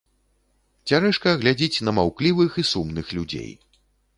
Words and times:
Цярэшка 0.91 1.29
глядзіць 1.43 1.83
на 1.89 1.93
маўклівых 1.99 2.51
і 2.65 2.67
сумных 2.73 3.05
людзей. 3.19 3.51